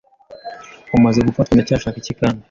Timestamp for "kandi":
2.19-2.39